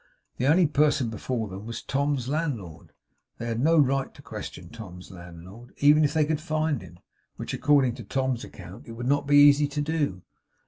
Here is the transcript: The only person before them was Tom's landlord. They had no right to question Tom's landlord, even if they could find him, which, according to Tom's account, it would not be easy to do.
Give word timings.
The 0.37 0.47
only 0.47 0.65
person 0.65 1.11
before 1.11 1.47
them 1.47 1.67
was 1.67 1.83
Tom's 1.83 2.27
landlord. 2.27 2.91
They 3.37 3.45
had 3.45 3.59
no 3.59 3.77
right 3.77 4.11
to 4.15 4.23
question 4.23 4.69
Tom's 4.71 5.11
landlord, 5.11 5.73
even 5.77 6.03
if 6.03 6.15
they 6.15 6.25
could 6.25 6.41
find 6.41 6.81
him, 6.81 6.97
which, 7.35 7.53
according 7.53 7.93
to 7.97 8.03
Tom's 8.03 8.43
account, 8.43 8.87
it 8.87 8.93
would 8.93 9.05
not 9.05 9.27
be 9.27 9.37
easy 9.37 9.67
to 9.67 9.81
do. 9.83 10.23